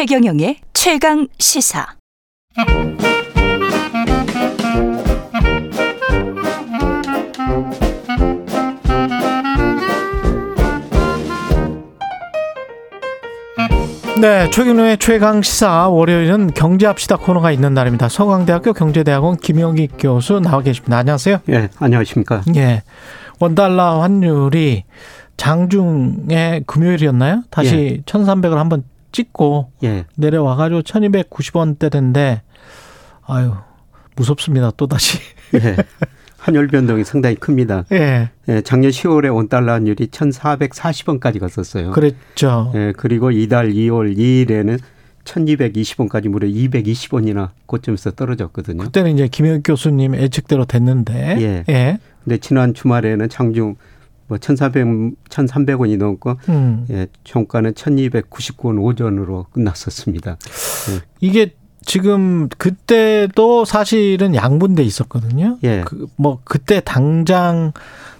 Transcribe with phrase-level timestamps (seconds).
[0.00, 1.86] 최경영의 최강 시사.
[14.18, 18.08] 네, 최근의 최강 시사 월요일은 경제합시다 코너가 있는 날입니다.
[18.08, 20.96] 서강대학교 경제대학원 김영기 교수 나와 계십니다.
[20.96, 21.40] 안녕하세요.
[21.50, 22.40] 예, 안녕하십니까.
[22.56, 22.84] 예,
[23.38, 24.84] 원달러 환율이
[25.36, 27.42] 장중에 금요일이었나요?
[27.50, 28.02] 다시 예.
[28.06, 30.04] 1,300을 한번 찍고 예.
[30.16, 32.40] 내려와 가지고 1,290원대인데
[33.26, 33.52] 아유
[34.16, 34.70] 무섭습니다.
[34.76, 35.18] 또 다시.
[35.54, 35.76] 예.
[36.38, 37.84] 환율 변동이 상당히 큽니다.
[37.92, 38.30] 예.
[38.48, 41.90] 예 작년 10월에 원달러 환율이 1,440원까지 갔었어요.
[41.90, 42.72] 그랬죠.
[42.74, 44.78] 예, 그리고 이달 2월 2일에는
[45.24, 48.82] 1220원까지 무려 220원이나 고점에서 떨어졌거든요.
[48.84, 51.36] 그때는 이제 김영 교수님 예측대로 됐는데.
[51.40, 51.64] 예.
[51.68, 51.98] 예.
[52.24, 53.76] 근데 지난 주말에는 장중
[54.30, 54.86] 뭐 1,400,
[55.28, 56.86] 1,300원이 넘고 음.
[56.90, 60.30] 예, 종가는 1,299원 오전으로 끝났었습니다.
[60.92, 61.00] 예.
[61.20, 65.58] 이게 지금 그때도 사실은 양분돼 있었거든요.
[65.64, 65.82] 예.
[65.84, 67.72] 그, 뭐 그때 당장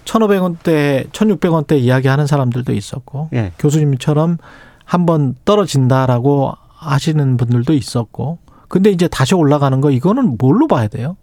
[0.03, 3.53] 1,500원대, 1,600원대 이야기하는 사람들도 있었고 예.
[3.57, 4.37] 교수님처럼
[4.83, 8.39] 한번 떨어진다라고 하시는 분들도 있었고.
[8.67, 11.15] 근데 이제 다시 올라가는 거 이거는 뭘로 봐야 돼요?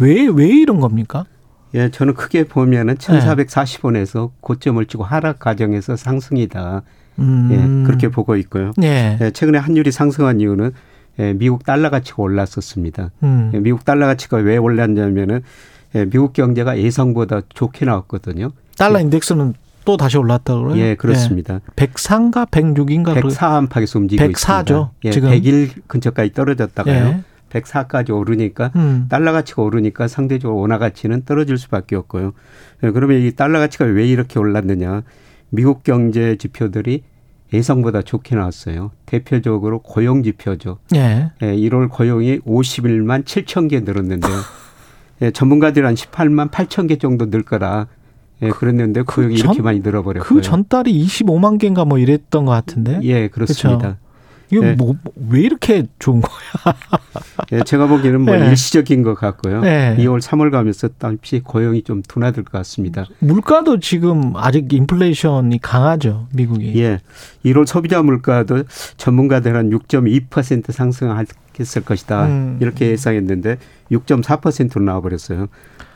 [0.00, 1.24] 왜 왜 이런 겁니까?
[1.74, 6.82] 예, 저는 크게 보면은 1,440원에서 고점을 치고 하락 과정에서 상승이다.
[7.18, 7.48] 음.
[7.50, 8.72] 예, 그렇게 보고 있고요.
[8.82, 9.18] 예.
[9.20, 10.72] 예, 최근에 환율이 상승한 이유는
[11.18, 13.10] 예, 미국 달러 가치가 올랐었습니다.
[13.22, 13.50] 음.
[13.54, 15.42] 예, 미국 달러 가치가 왜 올랐냐면은
[15.94, 18.50] 예, 미국 경제가 예상보다 좋게 나왔거든요.
[18.76, 20.76] 달러 인덱스는 또 다시 올랐다고요?
[20.78, 21.54] 예, 그렇습니다.
[21.54, 21.86] 예.
[21.86, 24.90] 104인가 106인가 104 안팎에서 움직이고 104죠, 있습니다.
[25.04, 27.22] 예, 지금 100일 근처까지 떨어졌다가요.
[27.54, 27.60] 예.
[27.60, 29.06] 104까지 오르니까 음.
[29.08, 32.32] 달러 가치가 오르니까 상대적으로 원화 가치는 떨어질 수밖에 없고요.
[32.82, 35.02] 예, 그러면 이 달러 가치가 왜 이렇게 올랐느냐?
[35.50, 37.02] 미국 경제 지표들이
[37.52, 38.90] 예상보다 좋게 나왔어요.
[39.06, 40.78] 대표적으로 고용 지표죠.
[40.94, 41.30] 예.
[41.42, 44.32] 예 1월 고용이 51만 7천 개 늘었는데요.
[45.22, 47.86] 예, 전문가들 한 18만 8천 개 정도 늘 거라
[48.42, 50.28] 예, 그랬는데 그 고용이 그 전, 이렇게 많이 늘어버렸고요.
[50.28, 52.98] 그 전달이 25만 개인가 뭐 이랬던 것 같은데.
[53.02, 53.98] 예, 그렇습니다.
[54.50, 54.74] 이거 네.
[54.74, 56.74] 뭐왜 이렇게 좋은 거야?
[57.50, 58.48] 네, 제가 보기에는 뭐 네.
[58.48, 59.60] 일시적인 것 같고요.
[59.60, 59.96] 네.
[59.98, 63.06] 2월, 3월 가면서 다시 고용이 좀 둔화될 것 같습니다.
[63.20, 66.72] 물가도 지금 아직 인플레이션이 강하죠, 미국이.
[66.80, 67.00] 예.
[67.44, 68.64] 1월 소비자 물가도
[68.96, 71.10] 전문가들 한 6.2% 상승
[71.62, 72.26] 했을 것이다.
[72.26, 72.58] 음.
[72.60, 73.58] 이렇게 예상했는데
[73.90, 75.46] 6.4%로 나와버렸어요.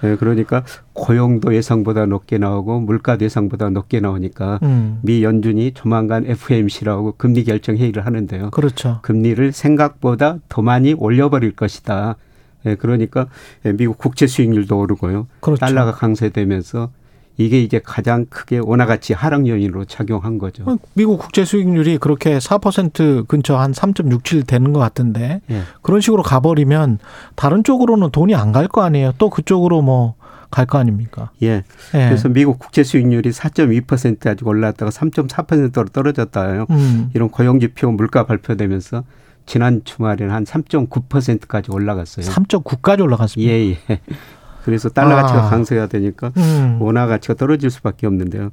[0.05, 5.01] 예, 그러니까 고용도 예상보다 높게 나오고 물가도 예상보다 높게 나오니까 음.
[5.03, 8.51] 미 연준이 조만간 FOMC라고 금리 결정 회의를 하는데요.
[8.51, 9.01] 그렇죠.
[9.03, 12.17] 금리를 생각보다 더 많이 올려버릴 것이다.
[12.67, 13.27] 예, 그러니까
[13.77, 15.27] 미국 국채 수익률도 오르고요.
[15.41, 15.61] 그렇죠.
[15.61, 16.91] 달러가 강세되면서
[17.39, 20.65] 이게 이제 가장 크게 원화 가치 하락 요인으로 작용한 거죠.
[20.67, 25.63] 어, 미국 국제 수익률이 그렇게 4% 근처 한 3.67 되는 것 같은데 예.
[25.83, 26.99] 그런 식으로 가버리면
[27.37, 29.13] 다른 쪽으로는 돈이 안 갈 거 아니에요.
[29.19, 30.17] 또 그쪽으로 뭐
[30.51, 31.31] 갈 거 아닙니까?
[31.43, 31.49] 예.
[31.49, 31.63] 예.
[31.93, 36.67] 그래서 미국 국제 수익률이 4.2% 아직 올랐다가 3.4%로 떨어졌다요.
[36.71, 37.11] 음.
[37.15, 39.05] 이런 고용 지표 물가 발표되면서
[39.47, 42.27] 지난 주말에는 한 3.9%까지 올라갔어요.
[42.27, 43.53] 3.9까지 올라갔습니다.
[43.53, 44.01] 예, 예.
[44.65, 45.23] 그래서 달러 아.
[45.23, 46.79] 가치가 강세가 되니까 음.
[46.81, 48.51] 원화 가치가 떨어질 수밖에 없는데요.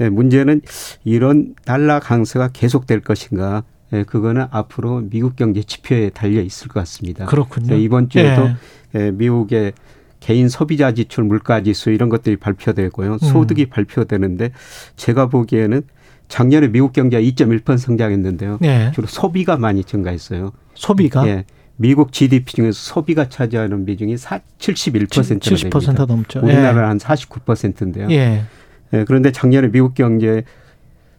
[0.00, 0.60] 예, 문제는
[1.04, 3.62] 이런 달러 강세가 계속될 것인가?
[3.92, 7.26] 예, 그거는 앞으로 미국 경제 지표에 달려 있을 것 같습니다.
[7.26, 7.76] 그렇군요.
[7.76, 8.48] 이번 주에도
[8.96, 9.00] 예.
[9.06, 9.72] 예, 미국의
[10.20, 13.12] 개인 소비자 지출 물가 지수 이런 것들이 발표되고요.
[13.12, 13.18] 음.
[13.18, 13.70] 소득이 음.
[13.70, 14.52] 발표되는데
[14.96, 15.82] 제가 보기에는
[16.28, 18.58] 작년에 미국 경제가 2.1% 성장했는데요.
[18.64, 18.90] 예.
[18.94, 20.52] 주로 소비가 많이 증가했어요.
[20.74, 21.26] 소비가?
[21.28, 21.44] 예.
[21.76, 26.40] 미국 GDP 중에서 소비가 차지하는 비중이 71%나 70% 넘죠.
[26.40, 26.86] 우리나라는 예.
[26.86, 28.08] 한 49%인데요.
[28.10, 28.44] 예.
[28.92, 29.04] 예.
[29.04, 30.44] 그런데 작년에 미국 경제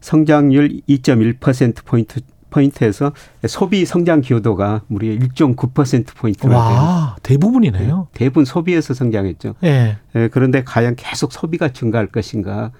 [0.01, 2.21] 성장률 2.1% 포인트
[2.51, 3.11] 포인트에서
[3.47, 8.07] 소비 성장 기여도가 무려 1.9% 포인트나 와, 대부분이네요.
[8.13, 9.55] 예, 대부분 소비에서 성장했죠.
[9.65, 9.97] 예.
[10.15, 10.29] 예.
[10.29, 12.71] 그런데 과연 계속 소비가 증가할 것인가?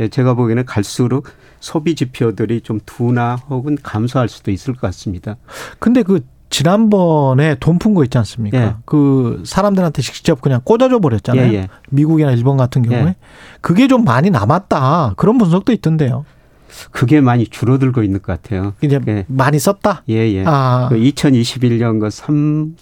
[0.00, 1.28] 예, 제가 보기에는 갈수록
[1.60, 5.36] 소비 지표들이 좀 둔화 혹은 감소할 수도 있을 것 같습니다.
[5.78, 8.58] 근데 그 지난번에 돈 푼 거 있지 않습니까?
[8.58, 8.74] 예.
[8.84, 11.52] 그 사람들한테 직접 그냥 꽂아줘 버렸잖아요.
[11.52, 11.68] 예, 예.
[11.90, 13.16] 미국이나 일본 같은 경우에 예.
[13.60, 16.24] 그게 좀 많이 남았다 그런 분석도 있던데요.
[16.90, 18.74] 그게 많이 줄어들고 있는 것 같아요.
[18.82, 19.24] 이제 예.
[19.28, 20.02] 많이 썼다.
[20.08, 20.44] 예, 예.
[20.46, 20.86] 아.
[20.90, 22.74] 그 2021년 그 3,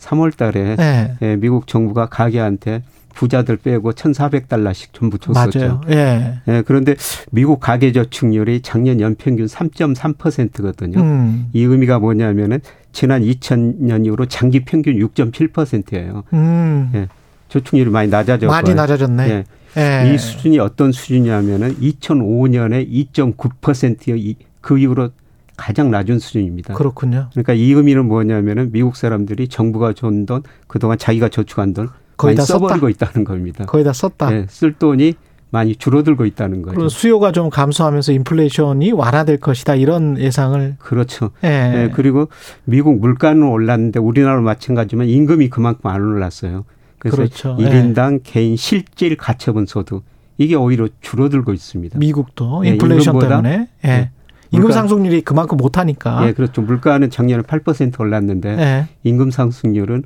[0.00, 1.16] 3월 달에 예.
[1.22, 2.82] 예, 미국 정부가 가게한테
[3.14, 5.58] 부자들 빼고 1,400달러씩 전부 줬었죠.
[5.58, 5.80] 맞아요.
[5.90, 6.40] 예.
[6.48, 6.62] 예.
[6.66, 6.94] 그런데
[7.30, 11.00] 미국 가계 저축률이 작년 연평균 3.3%거든요.
[11.00, 11.46] 음.
[11.52, 12.60] 이 의미가 뭐냐면은
[12.92, 16.24] 지난 2000년 이후로 장기 평균 6.7%예요.
[16.32, 16.90] 음.
[16.94, 17.08] 예.
[17.48, 19.28] 저축률이 많이 낮아졌고 많이 낮아졌네.
[19.28, 19.44] 예.
[19.76, 20.12] 예.
[20.12, 25.10] 이 수준이 어떤 수준이냐면은 2005년에 2.9%그 이후로
[25.56, 26.74] 가장 낮은 수준입니다.
[26.74, 27.28] 그렇군요.
[27.32, 31.88] 그러니까 이 의미는 뭐냐면은 미국 사람들이 정부가 준 돈, 그동안 자기가 저축한 돈
[32.22, 33.06] 거의 다 써버리고 썼다.
[33.06, 33.64] 있다는 겁니다.
[33.66, 34.30] 거의 다 썼다.
[34.30, 35.14] 네, 쓸 돈이
[35.50, 36.88] 많이 줄어들고 있다는 거죠.
[36.88, 41.30] 수요가 좀 감소하면서 인플레이션이 완화될 것이다 이런 예상을 그렇죠.
[41.44, 41.48] 예.
[41.48, 42.28] 네, 그리고
[42.64, 46.64] 미국 물가는 올랐는데 우리나라로 마찬가지지만 임금이 그만큼 안 올랐어요.
[46.98, 47.56] 그래서 그렇죠.
[47.58, 48.20] 1인당 예.
[48.22, 50.04] 개인 실질 가처분 소득
[50.38, 51.98] 이게 오히려 줄어들고 있습니다.
[51.98, 53.88] 미국도 예, 인플레이션 예, 때문에 예.
[53.88, 54.10] 예.
[54.52, 56.26] 임금 상승률이 그만큼 못하니까.
[56.26, 56.62] 예, 그렇죠.
[56.62, 58.88] 물가는 작년에 8% 올랐는데 예.
[59.02, 60.04] 임금 상승률은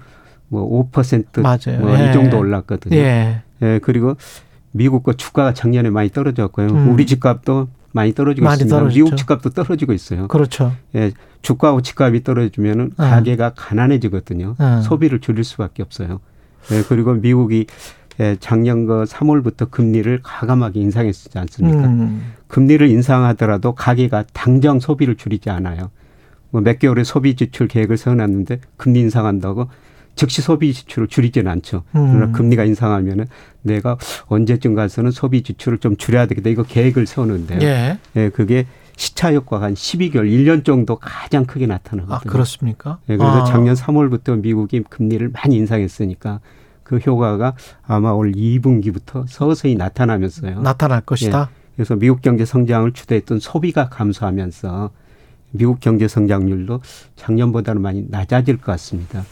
[0.52, 1.80] 뭐5% 맞아요.
[1.80, 2.12] 뭐이 예.
[2.12, 2.96] 정도 올랐거든요.
[2.96, 3.42] 예.
[3.62, 3.80] 예.
[3.82, 4.16] 그리고
[4.72, 6.68] 미국과 주가가 작년에 많이 떨어졌고요.
[6.68, 6.92] 음.
[6.92, 8.76] 우리 집값도 많이 떨어지고 많이 있습니다.
[8.76, 8.94] 떨어졌죠.
[9.04, 10.28] 미국 집값도 떨어지고 있어요.
[10.28, 10.72] 그렇죠.
[10.94, 13.02] 예, 주가하고 집값이 떨어지면은 어.
[13.02, 14.56] 가게가 가난해지거든요.
[14.58, 14.80] 어.
[14.84, 16.20] 소비를 줄일 수밖에 없어요.
[16.72, 17.66] 예, 그리고 미국이
[18.20, 21.86] 예, 작년 그 3월부터 금리를 가감하게 인상했지 않습니까?
[21.86, 22.32] 음.
[22.48, 25.90] 금리를 인상하더라도 가게가 당장 소비를 줄이지 않아요.
[26.50, 29.68] 뭐 몇 개월의 소비 지출 계획을 세워놨는데 금리 인상한다고
[30.16, 31.84] 즉시 소비 지출을 줄이지는 않죠.
[31.92, 32.32] 그러나 음.
[32.32, 33.26] 금리가 인상하면은
[33.62, 33.96] 내가
[34.26, 36.50] 언제쯤 가서는 소비 지출을 좀 줄여야 되겠다.
[36.50, 37.60] 이거 계획을 세우는데요.
[37.62, 37.98] 예.
[38.16, 38.66] 예 그게
[38.96, 42.16] 시차 효과가 한 12개월, 1년 정도 가장 크게 나타나거든요.
[42.16, 42.98] 아, 그렇습니까?
[43.10, 43.44] 예, 그래서 아.
[43.44, 46.40] 작년 3월부터 미국이 금리를 많이 인상했으니까
[46.82, 47.54] 그 효과가
[47.86, 50.62] 아마 올 2분기부터 서서히 나타나면서요.
[50.62, 51.50] 나타날 것이다.
[51.50, 54.90] 예, 그래서 미국 경제 성장을 주도했던 소비가 감소하면서
[55.50, 56.80] 미국 경제 성장률도
[57.16, 59.24] 작년보다는 많이 낮아질 것 같습니다.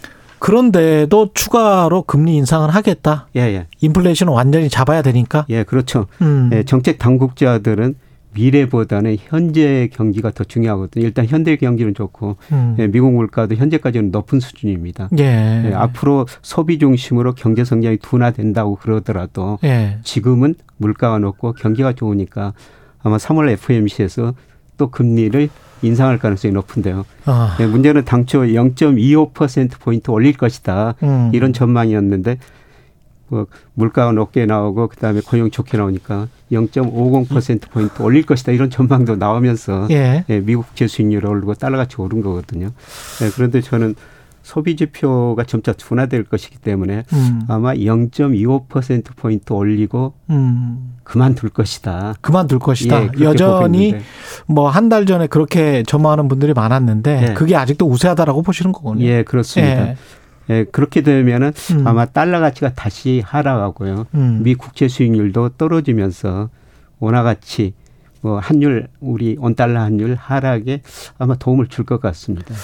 [0.45, 3.29] 그런데도 추가로 금리 인상을 하겠다.
[3.35, 3.67] 예, 예.
[3.81, 5.47] 인플레이션을 완전히 잡아야 되니까.
[5.49, 6.05] 예, 그렇죠.
[6.21, 6.51] 음.
[6.53, 7.95] 예, 정책 당국자들은
[8.35, 11.03] 미래보다는 현재 경기가 더 중요하거든요.
[11.03, 12.77] 일단 현대 경기는 좋고 음.
[12.79, 15.09] 예, 미국 물가도 현재까지는 높은 수준입니다.
[15.19, 15.63] 예.
[15.71, 19.97] 예, 앞으로 소비 중심으로 경제 성장이 둔화된다고 그러더라도 예.
[20.03, 22.53] 지금은 물가가 높고 경기가 좋으니까
[23.03, 24.35] 아마 3월 FMC에서
[24.77, 25.49] 또 금리를
[25.85, 27.05] 인상할 가능성이 높은데요.
[27.27, 27.57] 아.
[27.59, 31.31] 네, 문제는 당초 0.25% 포인트 올릴 것이다 음.
[31.33, 32.39] 이런 전망이었는데
[33.29, 39.89] 뭐 물가가 높게 나오고 그다음에 고용 좋게 나오니까 0.50% 포인트 올릴 것이다 이런 전망도 나오면서
[39.91, 40.25] 예.
[40.29, 42.67] 예, 미국 재수익률이 오르고 달러같이 오른 거거든요.
[43.23, 43.95] 예, 그런데 저는
[44.45, 47.41] 소비 지표가 점차 둔화될 것이기 때문에 음.
[47.49, 50.95] 아마 0.25% 포인트 올리고 음.
[51.03, 52.15] 그만둘 것이다.
[52.21, 53.05] 그만둘 것이다.
[53.05, 53.97] 예, 여전히
[54.47, 57.35] 뭐 한 달 전에 그렇게 전망하는 분들이 많았는데 예.
[57.35, 59.05] 그게 아직도 우세하다라고 보시는 거군요.
[59.07, 59.89] 예, 그렇습니다.
[59.89, 59.97] 예.
[60.51, 61.87] 예, 그렇게 되면은 음.
[61.87, 64.07] 아마 달러 가치가 다시 하락하고요.
[64.15, 64.41] 음.
[64.43, 66.51] 미 국채 수익률도 떨어지면서
[67.01, 67.73] 원화 가치
[68.21, 70.83] 뭐 환율 우리 원 달러 환율 하락에
[71.19, 72.55] 아마 도움을 줄 것 같습니다.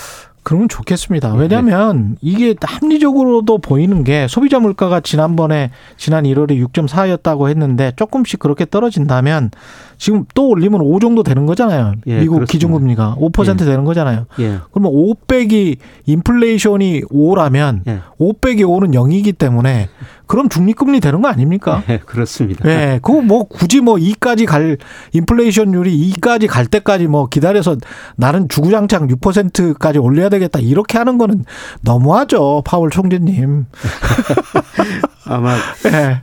[0.51, 1.35] 그러면 좋겠습니다.
[1.35, 9.53] 왜냐하면 이게 합리적으로도 보이는 게 소비자 물가가 지난번에 지난 1월에 6.4였다고 했는데 조금씩 그렇게 떨어진다면
[10.01, 11.93] 지금 또 올리면 5 정도 되는 거잖아요.
[12.07, 12.51] 예, 미국 그렇습니다.
[12.53, 13.65] 기준금리가 5% 예.
[13.67, 14.25] 되는 거잖아요.
[14.41, 14.59] 예.
[14.73, 15.77] 그러면 5 빼기
[16.07, 18.01] 인플레이션이 5라면 예.
[18.17, 19.91] 5 빼기 5는 0이기 때문에
[20.25, 21.83] 그럼 중립금리 되는 거 아닙니까?
[21.87, 22.65] 네, 그렇습니다.
[22.65, 24.79] 네, 그거 뭐 굳이 뭐 2까지 갈
[25.13, 27.77] 인플레이션율이 2까지 갈 때까지 뭐 기다려서
[28.17, 31.45] 나는 주구장창 6%까지 올려야 되겠다 이렇게 하는 거는
[31.83, 33.67] 너무하죠, 파월 총재님.
[35.29, 36.23] 아마 네.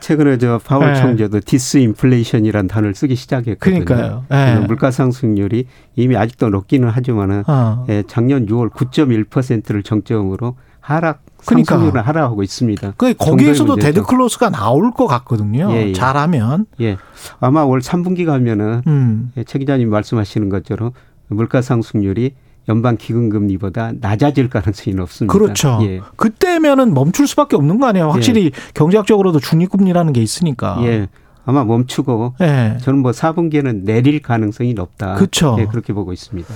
[0.00, 1.00] 최근에 저 파월 네.
[1.00, 3.84] 총재도 디스인플레이션이라는 단어를 쓰기 시작했거든요.
[3.84, 4.24] 그러니까요.
[4.28, 4.60] 네.
[4.66, 7.84] 물가 상승률이 이미 아직도 높기는 하지만은 어.
[7.88, 11.74] 예, 작년 6월 9.1%를 정점으로 하락 그러니까.
[11.74, 12.94] 상승률을 하락하고 있습니다.
[12.96, 15.70] 그 거기에서도 데드 크로스가 나올 것 같거든요.
[15.72, 15.92] 예, 예.
[15.92, 16.66] 잘하면.
[16.80, 16.96] 예.
[17.40, 19.32] 아마 올 3분기 가면은 음.
[19.36, 20.92] 예, 최 기자님 말씀하시는 것처럼
[21.28, 22.34] 물가 상승률이
[22.68, 25.32] 연방 기금금리보다 낮아질 가능성이 높습니다.
[25.32, 25.78] 그렇죠.
[25.82, 26.00] 예.
[26.16, 28.10] 그때면은 멈출 수밖에 없는 거 아니에요.
[28.10, 28.50] 확실히 예.
[28.74, 30.78] 경제학적으로도 중립금리라는 게 있으니까.
[30.82, 31.08] 예.
[31.44, 32.76] 아마 멈추고 예.
[32.82, 35.14] 저는 뭐 4분기에는 내릴 가능성이 높다.
[35.14, 35.56] 그렇죠.
[35.58, 36.52] 예, 그렇게 보고 있습니다.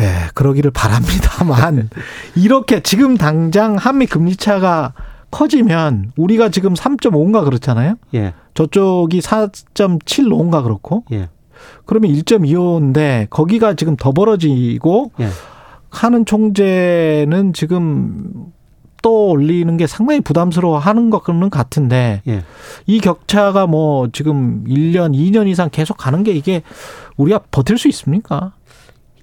[0.00, 1.88] 예, 그러기를 바랍니다만
[2.34, 4.92] 이렇게 지금 당장 한미 금리 차가
[5.30, 7.94] 커지면 우리가 지금 3.5인가 그렇잖아요.
[8.14, 8.34] 예.
[8.54, 11.04] 저쪽이 4.75인가 그렇고.
[11.12, 11.28] 예.
[11.84, 15.28] 그러면 1.25인데 거기가 지금 더 벌어지고 예.
[15.90, 18.52] 하는 총재는 지금
[19.02, 22.42] 또 올리는 게 상당히 부담스러워 하는 것은 같은데 예.
[22.86, 26.62] 이 격차가 뭐 지금 1년, 2년 이상 계속 가는 게 이게
[27.16, 28.52] 우리가 버틸 수 있습니까?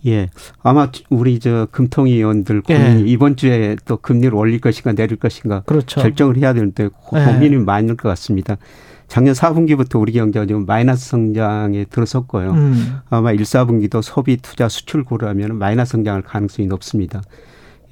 [0.05, 0.29] 예.
[0.61, 3.11] 아마 우리 저 금통위 의원들 고민이 예.
[3.11, 6.01] 이번 주에 또 금리를 올릴 것인가 내릴 것인가 그렇죠.
[6.01, 7.59] 결정을 해야 되는데 고민이 예.
[7.59, 8.57] 많을 것 같습니다.
[9.07, 12.51] 작년 4분기부터 우리 경제가 지금 마이너스 성장에 들어섰고요.
[12.51, 12.97] 음.
[13.09, 17.21] 아마 1, 4분기도 소비, 투자, 수출 고려하면 마이너스 성장할 가능성이 높습니다.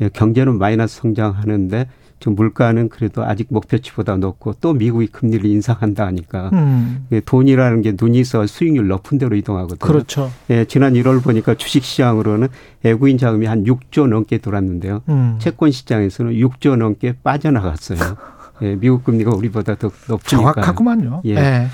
[0.01, 1.87] 예, 경제는 마이너스 성장하는데
[2.19, 7.05] 좀 물가는 그래도 아직 목표치보다 높고 또 미국이 금리를 인상한다 하니까 음.
[7.11, 9.79] 예, 돈이라는 게 눈이 있어 수익률 높은 데로 이동하거든요.
[9.79, 10.31] 그렇죠.
[10.49, 12.47] 예, 지난 1월 보니까 주식 시장으로는
[12.83, 15.01] 외국인 자금이 한 6조 넘게 돌았는데요.
[15.09, 15.35] 음.
[15.39, 17.99] 채권 시장에서는 6조 넘게 빠져나갔어요.
[18.63, 20.27] 예, 미국 금리가 우리보다 더 높으니까.
[20.29, 21.21] 정확하구만요.
[21.25, 21.35] 예.
[21.35, 21.67] 예.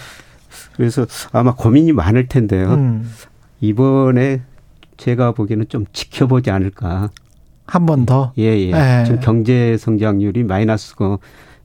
[0.75, 2.73] 그래서 아마 고민이 많을 텐데요.
[2.73, 3.09] 음.
[3.61, 4.41] 이번에
[4.97, 7.09] 제가 보기에는 좀 지켜보지 않을까.
[7.67, 8.33] 한 번 더?
[8.39, 8.71] 예, 예.
[8.71, 9.03] 예.
[9.05, 11.19] 지금 경제 성장률이 마이너스고,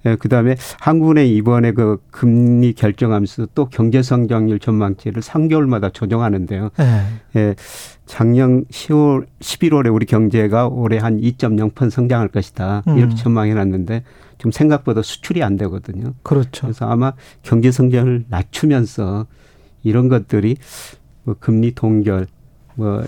[0.06, 6.70] 예, 그 다음에 한국은행 이번에 그 금리 결정하면서 또 경제 성장률 전망치를 3개월마다 조정하는데요.
[6.80, 7.40] 예.
[7.40, 7.54] 예.
[8.06, 12.82] 작년 10월, 11월에 우리 경제가 올해 한 2.0% 성장할 것이다.
[12.86, 13.16] 이렇게 음.
[13.16, 14.04] 전망해 놨는데
[14.36, 16.12] 지금 생각보다 수출이 안 되거든요.
[16.22, 16.66] 그렇죠.
[16.66, 19.26] 그래서 아마 경제 성장을 낮추면서
[19.82, 20.56] 이런 것들이
[21.22, 22.26] 뭐 금리 동결
[22.74, 23.04] 뭐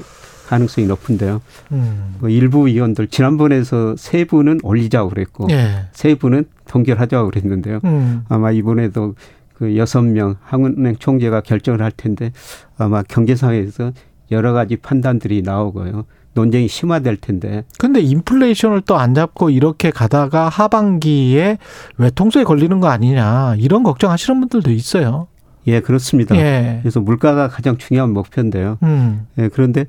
[0.47, 1.41] 가능성이 높은데요.
[1.73, 2.17] 음.
[2.21, 5.87] 뭐 일부 위원들 지난번에서 세 분은 올리자고 그랬고 예.
[5.93, 7.81] 세 분은 동결하자고 그랬는데요.
[7.85, 8.25] 음.
[8.29, 9.15] 아마 이번에도
[9.55, 12.33] 그 여섯 명 한국은행 총재가 결정을 할 텐데
[12.77, 13.93] 아마 경제상에서
[14.31, 16.05] 여러 가지 판단들이 나오고요.
[16.35, 17.65] 논쟁이 심화될 텐데.
[17.79, 21.59] 근데 인플레이션을 또 안 잡고 이렇게 가다가 하반기에
[21.97, 25.29] 외통수에 걸리는 거 아니냐 이런 걱정하시는 분들도 있어요.
[25.67, 26.37] 예, 그렇습니다.
[26.37, 26.79] 예.
[26.83, 28.79] 그래서 물가가 가장 중요한 목표인데요.
[28.83, 29.27] 음.
[29.39, 29.87] 예, 그런데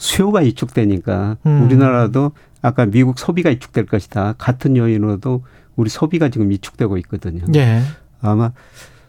[0.00, 1.62] 수요가 위축되니까 음.
[1.62, 4.34] 우리나라도 아까 미국 소비가 위축될 것이다.
[4.38, 5.44] 같은 요인으로도
[5.76, 7.44] 우리 소비가 지금 위축되고 있거든요.
[7.54, 7.82] 예.
[8.22, 8.52] 아마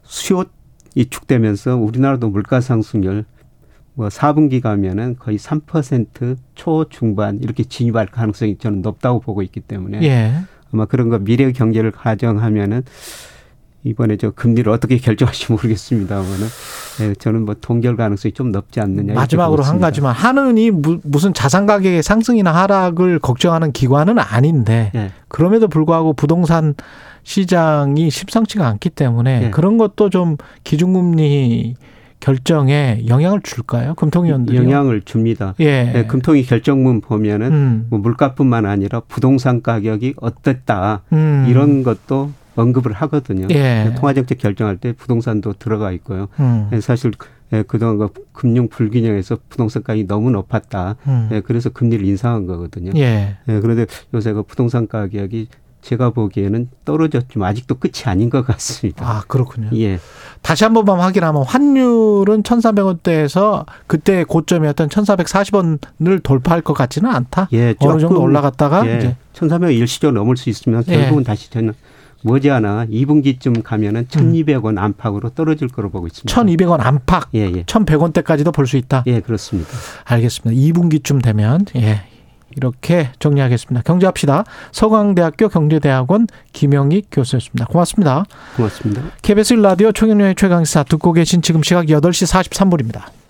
[0.04, 0.44] 수요
[0.96, 3.24] 위축되면서 우리나라도 물가 상승률
[3.94, 10.34] 뭐 4분기 가면은 거의 3% 초중반 이렇게 진입할 가능성이 저는 높다고 보고 있기 때문에 예.
[10.74, 12.84] 아마 그런 거 미래 경제를 가정하면은
[13.84, 16.48] 이번에 저 금리를 어떻게 결정할지 모르겠습니다만은
[17.02, 19.14] 예, 저는 뭐 동결 가능성이 좀 높지 않느냐.
[19.14, 25.12] 마지막으로 한 가지만 하느니 무슨 자산 가격의 상승이나 하락을 걱정하는 기관은 아닌데 예.
[25.28, 26.76] 그럼에도 불구하고 부동산
[27.24, 29.50] 시장이 심상치가 않기 때문에 예.
[29.50, 31.76] 그런 것도 좀 기준금리
[32.20, 33.96] 결정에 영향을 줄까요?
[33.96, 35.56] 금통위원들이 영향을 줍니다.
[35.60, 35.92] 예.
[35.92, 37.88] 네, 금통위 결정문 보면은 음.
[37.90, 41.48] 뭐 물가뿐만 아니라 부동산 가격이 어땠다 음.
[41.50, 43.48] 이런 것도 언급을 하거든요.
[43.52, 43.94] 예.
[43.98, 46.28] 통화정책 결정할 때 부동산도 들어가 있고요.
[46.40, 46.68] 음.
[46.72, 47.12] 네, 사실
[47.54, 50.96] 예, 그동안 그 금융 불균형에서 부동산 가격이 너무 높았다.
[51.08, 51.30] 음.
[51.32, 52.92] 예, 그래서 금리를 인상한 거거든요.
[52.96, 53.38] 예.
[53.48, 55.48] 예, 그런데 요새 그 부동산 가격이
[55.82, 59.06] 제가 보기에는 떨어졌지만 아직도 끝이 아닌 것 같습니다.
[59.06, 59.70] 아, 그렇군요.
[59.74, 60.00] 예.
[60.42, 67.50] 다시 한 번만 확인하면 환율은 1,400원대에서 그때 고점이었던 1,440원을 돌파할 것 같지는 않다.
[67.54, 70.98] 예, 어느 정도 올라갔다가 예, 이제 1,400원 일시적으로 넘을 수 있으면 예.
[70.98, 71.26] 결국은 예.
[71.26, 71.74] 다시 저는
[72.24, 76.34] 머지않아 2분기쯤 가면은 1,200원 안팎으로 떨어질 거로 보고 있습니다.
[76.34, 77.30] 1,200원 안팎.
[77.34, 77.64] 예, 예.
[77.64, 79.04] 1,100원대까지도 볼 수 있다.
[79.08, 79.70] 예, 그렇습니다.
[80.06, 80.62] 알겠습니다.
[80.62, 82.04] 2분기쯤 되면 예,
[82.56, 83.82] 이렇게 정리하겠습니다.
[83.84, 84.44] 경제합시다.
[84.72, 87.66] 서강대학교 경제대학원 김영익 교수였습니다.
[87.66, 88.26] 고맙습니다.
[88.56, 89.02] 고맙습니다.
[89.22, 93.21] KBS 라디오 총연의 최강시사 듣고 계신 지금 시각 8시 43분입니다.